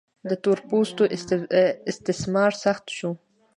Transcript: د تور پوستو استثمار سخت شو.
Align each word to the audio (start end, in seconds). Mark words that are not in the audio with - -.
د 0.29 0.31
تور 0.43 0.59
پوستو 0.69 1.03
استثمار 1.91 2.51
سخت 2.63 2.85
شو. 2.97 3.11